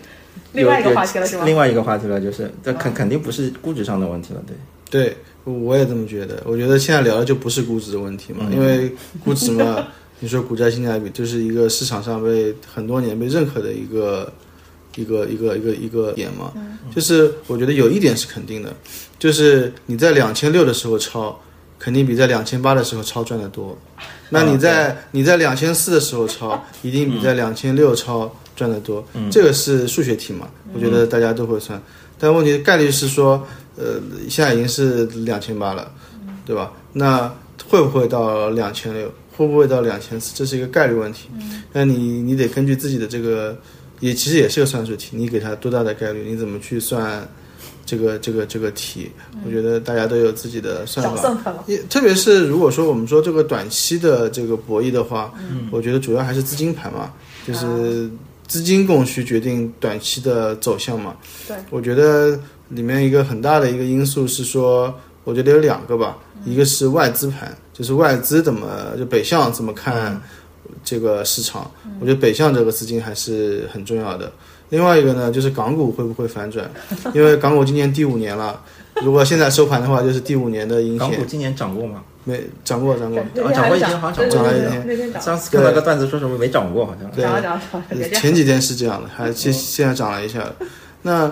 [0.54, 1.46] 另外一个话题了是吗？
[1.46, 4.56] 另外一个话题了，就是这肯肯定不是估值上的问题了，对。
[4.88, 6.44] 对，我也这么觉得。
[6.46, 8.92] 我觉得现在聊的就不是估值的问题嘛，因为
[9.24, 9.88] 估值嘛，
[10.20, 14.32] 你说股债性价比，就是一个市场上被很多年被认可的一个
[14.96, 16.52] 一个一个一个一个点嘛。
[16.94, 18.74] 就是我觉得有一点是肯定的，
[19.18, 21.40] 就是你在两千六的时候抄，
[21.78, 23.78] 肯定比在两千八的时候抄赚得多。
[24.30, 29.06] 那你在、你在两千四的时候抄，一定比在两千六抄赚得多。
[29.30, 31.80] 这个是数学题嘛，我觉得大家都会算。
[32.18, 33.46] 但问题概率是说，
[33.78, 35.92] 呃，现在已经是两千八了，
[36.46, 36.72] 对吧？
[36.94, 37.34] 那
[37.68, 39.12] 会不会到两千六？
[39.36, 40.34] 会不会到两千四？
[40.34, 41.30] 这是一个概率问题。
[41.74, 43.58] 那你你得根据自己的这个，
[44.00, 47.28] 也其实也是个算术题，你给它多大的概率，你怎么去算
[47.86, 49.12] 这个这个这个题？
[49.46, 51.18] 我觉得大家都有自己的算法。
[51.18, 51.54] 算法。
[51.68, 55.34] 也特别是如果说我们说这个短期的这个博弈的话，
[55.70, 57.12] 我觉得主要还是资金盘嘛，
[57.46, 58.10] 就是
[58.48, 61.14] 资金供需决定短期的走向嘛。
[61.46, 70.19] 对，我觉得里面一个很大的一个因素是说，我觉得有两个吧，一个是外资盘，就是外资怎么就北向怎么看
[70.84, 74.32] 这个市场，我觉得北向这个资金还是很重要的。
[74.69, 76.69] 另外一个呢，就是港股会不会反转？
[77.13, 78.60] 因为港股今年第五年了，
[79.04, 82.01] 如果现在收盘的话，就是第五年的阴线，港股今年涨过吗？
[82.23, 83.23] 没涨过涨过。
[83.36, 87.12] 那天还是涨过一天好像涨过一天那天涨，上次看到个段子说什么没涨过，好像。
[87.12, 88.10] 对。
[88.10, 90.51] 前几天是这样的，还现现在涨了一下。
[91.04, 91.32] 那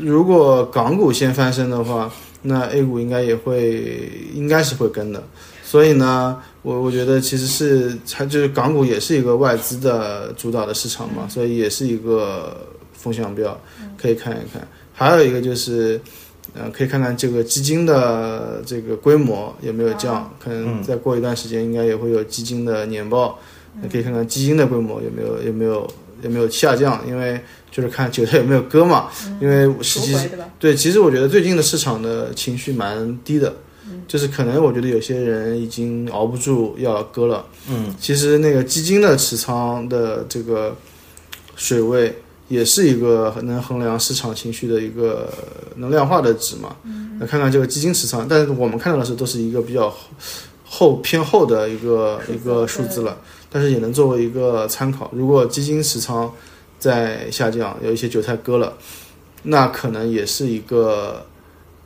[0.00, 2.10] 如果港股先翻身的话，
[2.42, 5.22] 那 A 股应该也会，应该是会跟的。
[5.62, 13.58] 所以呢，我我觉得其实是它就是港股也是一个外资的主导的市场嘛，所以也是一个风向标，
[13.96, 14.66] 可以看一看。
[14.94, 16.00] 还有一个就是，
[16.54, 23.38] 呃，可以看看这个基金的这个规模有没有降，可能再过一段时间应该也会有基金的年报，
[23.82, 25.86] 也可以看看基金的规模有没有有没有
[26.22, 29.08] 有没有下降，因为就是看韭菜有没有割嘛，
[29.40, 30.16] 因为实际？
[30.58, 33.54] 对，其实我觉得最近的市场的情绪蛮低的，
[34.06, 37.44] 就是可能我觉得有些人已经熬不住要割了。
[37.68, 40.76] 嗯，其实那个基金的持仓的这个
[41.56, 42.16] 水位
[42.48, 45.32] 也是一个能衡量市场情绪的一个
[45.76, 46.74] 能量化的值嘛。
[47.20, 49.92] 那看看这个基金持仓，但是我们看到的是都是一个比较
[50.70, 53.16] 后偏后的一个一个数字了，
[53.50, 55.10] 但是也能作为一个参考。
[55.14, 56.30] 如果基金持仓
[56.78, 58.76] 在下降，有一些韭菜割了，
[59.44, 61.24] 那可能也是一个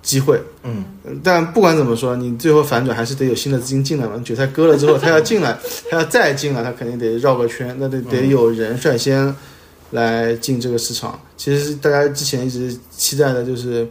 [0.03, 0.41] 机会。
[0.65, 0.85] 嗯，
[1.23, 4.21] 但不管怎么说，你最后反转还是得有新的资金进来嘛。
[4.25, 5.57] 韭菜割了之后，他要进来，
[5.89, 9.35] 他要再进来，他肯定得绕个圈，那得得有人率先
[9.93, 11.19] 来进这个市场。
[11.37, 13.87] 其实大家之前一直期待的就是，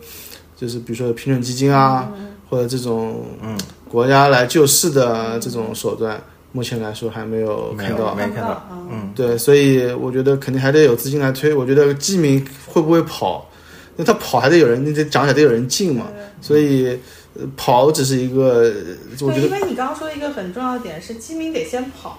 [0.58, 2.12] 就是比如说平准基金啊，
[2.50, 3.58] 或者这种嗯
[3.92, 6.20] 国家来救市的这种手段，
[6.54, 8.16] 目前来说还没有看到。
[8.16, 11.54] 没看到嗯，嗯，对，所以我觉得肯定还得有资金来推。
[11.54, 13.50] 我觉得基民会不会跑？
[13.98, 16.08] 那他跑还得有人，那得涨起来得有人进嘛。
[16.40, 16.98] 所以
[17.34, 18.72] 呃跑只是一个，
[19.20, 22.18] 我觉对，得因为你刚刚说的一个很重要的点是，基民得先跑，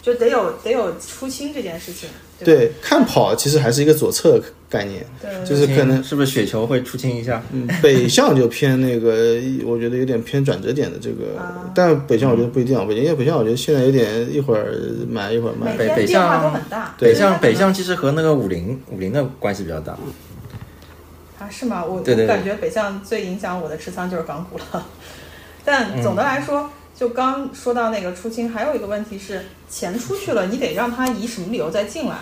[0.00, 2.08] 就得有得有出清这件事情。
[2.44, 7.42] 对，看跑其实还是一个左侧概念，对，就是可能是不是雪球会出清一下？
[7.52, 9.10] 嗯，北向就偏那个，
[9.66, 14.72] 我觉得有点偏转折点的这个，啊但北向我觉得不一定啊，北因为北向我觉得现在有点一会儿
[15.08, 16.94] 买一会儿卖北，北向都很大。
[16.98, 19.92] 对北向北向其实和那个五菱五菱的关系比较大。
[21.38, 21.84] 啊，是吗？
[21.84, 24.86] 我对对对我感觉北向最影响我的持仓就是港股了。
[25.64, 32.16] 但嗯总的来说，就刚说到那个出清，还有一个问题是，钱出去了，你得让他以什么理由再进来。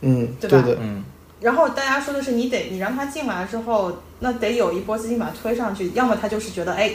[0.00, 1.04] 嗯，对吧对，嗯，
[1.40, 6.92] 然后大家说的是，你得你让他进来之后，那得有一波资金把它推上去，要么他就是觉得哎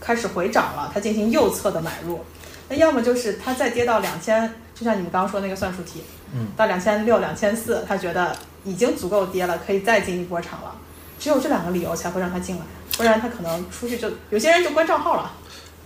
[0.00, 2.20] 开始回涨了，他进行右侧的买入，
[2.68, 10.76] 那要么就是他再跌到两千，就像你们刚刚说那个算术题，嗯，到两千六、两千四，他觉得已经足够跌了，可以再进一波场了。
[11.18, 12.62] 只有这两个理由才会让他进来，
[12.96, 15.32] 不然他可能出去就有些人就关账号了。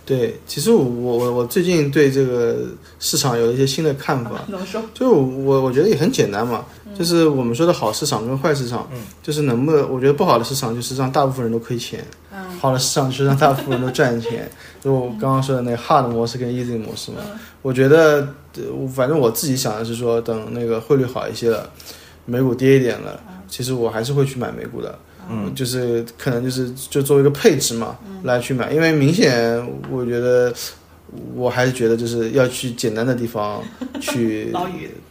[0.05, 2.57] 对，其实我我我最近对这个
[2.99, 4.83] 市场有一些新的看法， 怎么说？
[4.93, 8.99] 就我我觉得也很简单嘛，就是我们说的好市场跟坏市场，嗯。
[9.21, 12.43] 就是能不能，我觉得不好的市场就是让大部分人都亏钱，嗯。
[12.59, 14.51] 好的市场就是让大部分人都赚钱。
[14.83, 17.39] 就我刚刚说的那个 hard 模式跟 easy 模式嘛，嗯。
[17.61, 18.27] 我觉得，
[18.93, 21.69] 反正我自己想的是说，等那个汇率好一些了，
[22.25, 24.99] 美股跌一点了，其实我还是会去买美股的。
[25.29, 30.53] 嗯，就是可能就是就作为一个配置嘛，来去买，因为明显我觉得
[31.35, 33.63] 我还是觉得就是要去简单的地方
[34.01, 34.51] 去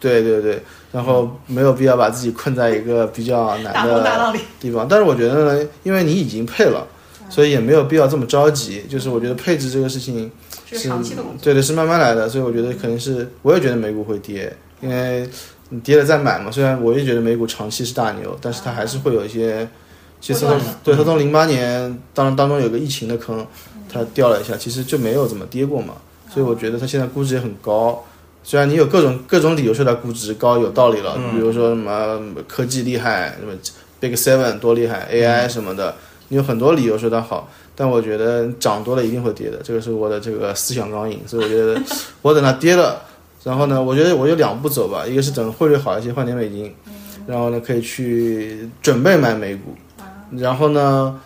[0.00, 0.60] 对对对，
[0.90, 4.86] 然后没有必要把自己困在一个比较难的地方。
[4.88, 6.86] 但是我觉得呢，因为你已经配了，
[7.30, 8.82] 所以也没有必要这么着急。
[8.88, 10.30] 就是我觉得配置这个事情
[10.66, 11.40] 是长期的工作。
[11.42, 15.28] 对的，是慢慢来的，所以我觉得可能是我也觉得美股会跌，因为
[15.68, 16.50] 你跌了再买嘛。
[16.50, 19.68] 虽然我也觉得美股长期是大牛，但是它还是会有一些，
[20.22, 20.46] 其实
[20.82, 23.44] 对它从零八年当当中有个疫情的坑，
[23.92, 25.94] 它掉了一下，其实就没有怎么跌过嘛。
[26.32, 28.02] 所以我觉得它现在估值也很高。
[28.44, 33.52] 虽然你有各种各种理由说它估值高有道理了，比如说什么科技厉害，什么
[34.00, 35.94] Big Seven 多厉害，AI 什么的，
[36.28, 37.50] 你有很多理由说它好。
[37.74, 41.80] 但我觉得涨多了一定会跌的，这个是我的这个思想钢印，所以我觉得
[42.22, 43.02] 我等它跌了，
[43.42, 46.72] 然后呢，我觉得我有两步走吧，一个是等汇率好一些换点美金，
[47.26, 49.74] 然后呢可以去准备买美股，
[50.36, 51.20] 然后呢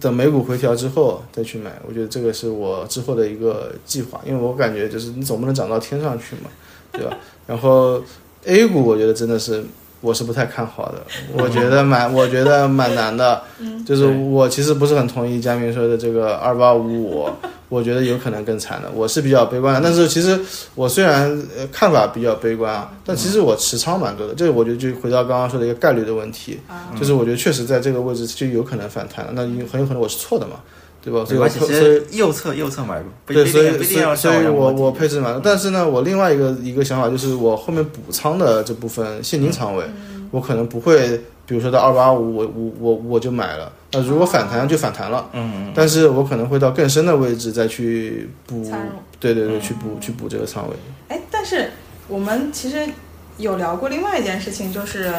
[0.00, 6.50] 等美股回调之后再去买，我觉得这个是我之后的一个计划，因为我感觉就是你总不能涨到天上去嘛，
[6.92, 7.16] 对吧？
[7.46, 8.00] 然后
[8.44, 9.64] A 股我觉得真的是
[10.00, 11.02] 我是不太看好的，
[11.32, 13.42] 我觉得蛮我觉得蛮难的，
[13.86, 17.28] 就是我其实不是很同意佳明说的这个二八五五，
[17.72, 19.80] 我觉得有可能更惨的，我是比较悲观的。
[19.82, 20.38] 但是其实
[20.74, 24.34] 我虽然呃看法比较悲观啊，但其实我持仓蛮多的。
[24.34, 26.60] 这个我觉得就回到刚刚说的一个概率的问题，
[27.00, 30.56] 就是我觉得确实在这个位置就有可能反弹了，那很有可能我是错的嘛，
[31.02, 31.24] 对吧？
[31.24, 39.84] 所以所以实右侧右侧买入，不对，所以定不一定要所以所以我我我配置蛮多，但是呢，我另外一个一个想法就是，我后面补仓的这部分现金仓位，
[40.30, 43.72] 我可能不会，比如说到二八五，我我我我就买了。
[43.92, 48.64] 那如果反弹就反弹了，嗯嗯但是我可能会到更深的位置再去补
[49.20, 50.76] 对对对，去补去补这个仓位。
[51.08, 51.70] 哎，但是
[52.08, 52.88] 我们其实
[53.36, 55.12] 有聊过另外一件事情，就是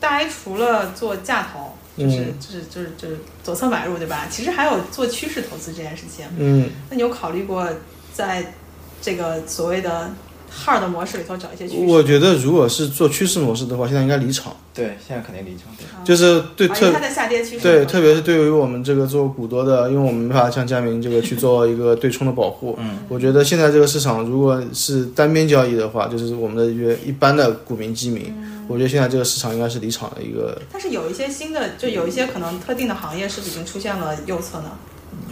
[0.00, 4.26] 大 A 除了做价投，就是、嗯就是就是就是左侧买入，对吧？
[4.28, 6.26] 其实还有做趋势投资这件事情。
[6.36, 7.68] 嗯，那你有考虑过
[8.12, 8.52] 在
[9.00, 10.10] 这个所谓的
[10.50, 11.84] hard 模式里头找一些趋势？
[11.86, 17.62] 我觉得如果是做趋势模式的话，现在应该离场，对，现在肯定离场，对，就是对特为它在下跌趋势。
[17.62, 22.76] 对，特别是对于我们这个做股多的，因为我们没法像佳明这个去做一个对冲的保护。
[22.78, 28.34] 嗯，我觉得现在这个市场如果是单边交易的话，就是我们的一个一般的股民基民，
[28.66, 30.60] 我觉得现在这个市场应该是离场的一个。
[30.72, 34.70] 但是有一些新的，就有一些可能特定的行业是已经出现了右侧呢？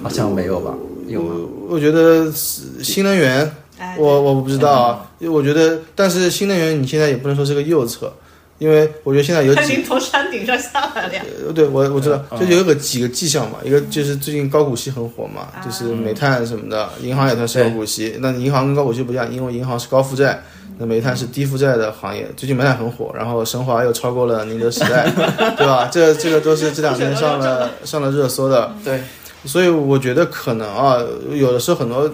[0.02, 0.74] 好像没有吧？
[1.06, 1.20] 有？
[1.22, 8.12] 我我觉得是新能源，哎，我我不知道啊，因为我觉得，但是新能源你现在也不能说是个右侧，
[8.58, 11.22] 因为我觉得现在有几它已经从山顶上下来了呀。
[11.46, 18.16] 呃，对我我知道，嗯就有个几个迹象嘛，一个就是最近高股息很火嘛，啊就是煤炭什么的，银行也算是高股息。
[18.20, 20.42] 那银行跟高股息不一样，因为银行是高负债，
[20.78, 22.26] 那煤炭是低负债的行业。
[22.36, 25.08] 最近煤炭很火，然后神华又超过了宁德时代，
[25.56, 25.88] 对吧？
[25.92, 29.02] 这这个都是这两天上了上了热搜的，对，
[29.44, 30.98] 所以我觉得可能啊，
[31.32, 32.10] 有的时候很多。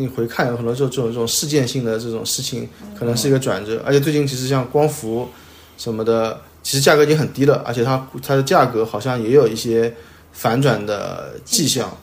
[0.00, 3.82] 你回看有很多这种这种这种事件性的这种事情，可能是一个转折。
[3.84, 5.28] 而且最近其实像光伏
[5.76, 9.94] 什么的，其实价格已经很低了，而且它它的价格好像也有一些
[10.32, 11.96] 反转的迹象。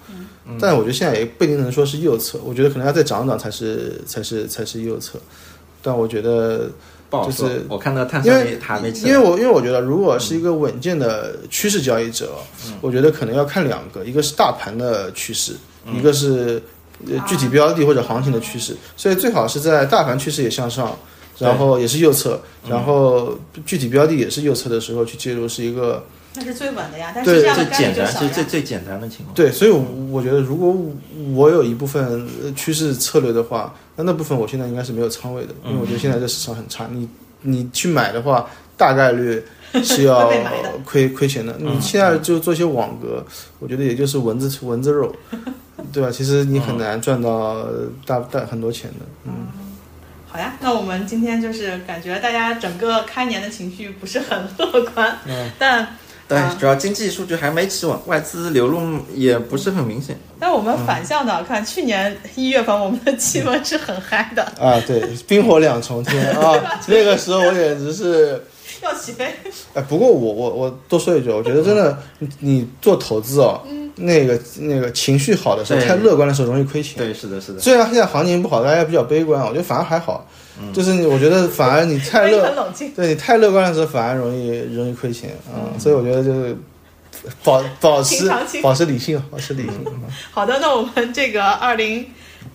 [0.58, 5.20] 但我觉得现在也不一定能说是右侧，我觉得可能要再涨涨才是才是才是右侧。
[5.82, 6.70] 但我觉得，
[7.10, 7.66] 不好说就是。
[7.68, 12.32] 我看到碳酸没还没起，因为我因为我觉得，如果是一个稳健的趋势交易者，
[12.80, 15.58] 我觉得可能要看两个，一个是大盘的趋势，
[15.94, 16.62] 一个是
[17.06, 18.76] 呃具体标的或者行情的趋势。
[18.96, 20.98] 所以最好是在大盘趋势也向上，
[21.38, 27.12] 然后也是右侧，然后具体标的也是右侧的时候去介入是一个那是最稳的呀。
[27.14, 28.08] 但是这样最简单。
[28.08, 29.36] 是最最简单的情况。
[29.36, 29.82] 对，所以我
[30.12, 30.76] 我觉得如果
[31.34, 37.08] 我有一部分呃趋势策略的话，那那部分我现在应该是没有仓位的，因为我觉得现在这市场很差，你
[37.42, 39.44] 你去买的话，大概率
[39.84, 40.32] 是要
[40.86, 41.56] 亏亏钱的。
[41.58, 43.26] 你现在就做一些网格，
[43.60, 45.14] 我觉得也就是蚊子蚊子肉，
[45.94, 46.10] 对吧？
[46.12, 47.66] 其实你很难赚到
[48.06, 49.06] 大大很多钱的。
[49.26, 49.48] 嗯，
[50.28, 55.88] 好呀，那我们今天就是感觉大家整个开年的情绪不是很乐观，嗯但
[56.28, 60.18] 对啊，主要经济数据还没起稳，外资流入也不是很明显。
[60.40, 66.54] 但我们反向的看，去年一月份我们的气氛是很嗨的，啊，对，冰火两重天啊，
[66.88, 68.44] 那个时候我简直是。
[68.80, 69.34] 要起飞。
[69.74, 73.60] 哎，不过我我我多说一句，我觉得真的，你你做投资哦，
[73.96, 76.96] 那个那个情绪好的时候，太乐观的时候容易亏钱。
[76.96, 77.60] 对，是的，是的。
[77.60, 80.28] 虽然现在行情不好，大家比较悲观，我觉得反而还好。
[80.74, 82.92] 就是你我觉得反而你太很乐，冷静。
[82.92, 86.58] 对你太乐观的时候，反而容易容易亏钱啊、所以我觉得就是
[87.44, 88.30] 保保持
[88.62, 89.74] 保持理性，保持理性。
[89.86, 89.94] 嗯
[90.32, 92.06] 好的，那我们这个二零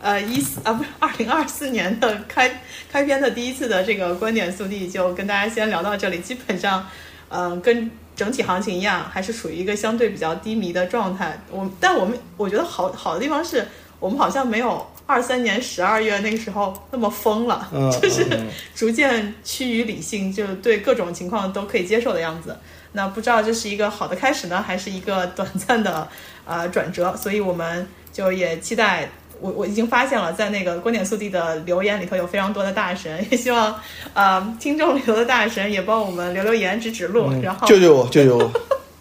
[0.01, 6.87] 呃一四啊不是二零二四年的开开篇的第一次的这个观点速递就跟大家先聊到这里，基本上
[7.29, 11.41] 嗯、呃跟整体行情一样，还是属于一个相对比较低迷的状态。
[11.51, 13.67] 我但我们我觉得好好的地方是
[13.99, 18.27] 我们好像没有二三年十二月那个时候那么疯了，嗯 就是
[18.75, 22.57] 逐渐趋于理性，就对各种情况都可以接受的样子。
[22.93, 26.09] 那不知道这是一个好的开始呢，还是一个短暂的
[26.47, 27.15] 呃转折？
[27.17, 29.09] 所以我们就也期待。
[29.41, 33.75] 我我已经发现了，在那个观点速递的留言里头有非常多的大神，也希望
[34.15, 38.53] 呃听众里头的大神也帮我们留留言、指指路，然后救救我，救救我！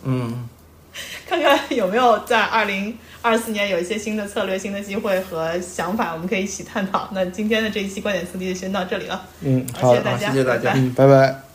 [0.03, 0.49] 嗯，
[1.27, 7.09] 看看有没有在二零二四年有一些新的策略、新的机会和想法，我们可以一起探讨。
[7.13, 11.50] 那今天的这一期观点四 D 就先到这里了，嗯，好，谢谢，大家，谢谢大家嗯，拜拜。